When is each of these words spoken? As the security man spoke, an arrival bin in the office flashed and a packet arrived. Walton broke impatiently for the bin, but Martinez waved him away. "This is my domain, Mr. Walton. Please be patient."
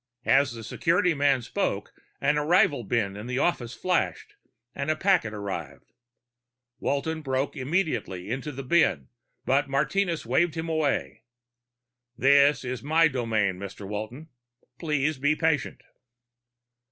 As 0.25 0.53
the 0.53 0.63
security 0.63 1.13
man 1.13 1.43
spoke, 1.43 1.93
an 2.19 2.35
arrival 2.39 2.83
bin 2.83 3.15
in 3.15 3.27
the 3.27 3.37
office 3.37 3.75
flashed 3.75 4.33
and 4.73 4.89
a 4.89 4.95
packet 4.95 5.31
arrived. 5.31 5.93
Walton 6.79 7.21
broke 7.21 7.55
impatiently 7.55 8.41
for 8.41 8.49
the 8.51 8.63
bin, 8.63 9.09
but 9.45 9.69
Martinez 9.69 10.25
waved 10.25 10.55
him 10.55 10.69
away. 10.69 11.21
"This 12.17 12.65
is 12.65 12.81
my 12.81 13.09
domain, 13.09 13.59
Mr. 13.59 13.87
Walton. 13.87 14.29
Please 14.79 15.19
be 15.19 15.35
patient." 15.35 15.83